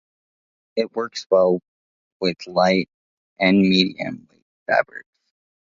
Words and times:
It 0.75 0.95
works 0.95 1.27
well 1.29 1.61
with 2.19 2.47
light- 2.47 2.89
and 3.39 3.59
medium-weight 3.59 4.47
fabrics. 4.65 5.07